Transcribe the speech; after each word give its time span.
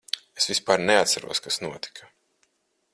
Es 0.43 0.47
vispār 0.51 0.79
neatceros, 0.85 1.43
kas 1.47 1.61
notika. 1.67 2.11